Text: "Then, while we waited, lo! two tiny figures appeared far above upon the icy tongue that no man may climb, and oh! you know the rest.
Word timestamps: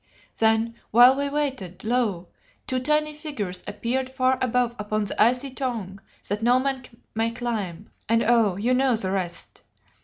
"Then, 0.39 0.73
while 0.89 1.15
we 1.15 1.29
waited, 1.29 1.83
lo! 1.83 2.29
two 2.65 2.79
tiny 2.79 3.13
figures 3.13 3.61
appeared 3.67 4.09
far 4.09 4.39
above 4.41 4.75
upon 4.79 5.03
the 5.03 5.21
icy 5.21 5.51
tongue 5.51 6.01
that 6.27 6.41
no 6.41 6.57
man 6.57 6.81
may 7.13 7.29
climb, 7.29 7.87
and 8.09 8.23
oh! 8.23 8.55
you 8.55 8.73
know 8.73 8.95
the 8.95 9.11
rest. 9.11 9.61